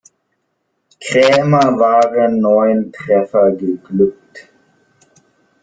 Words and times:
Krämer 0.99 1.77
waren 1.77 2.39
neun 2.39 2.91
Treffer 2.91 3.51
geglückt. 3.51 4.49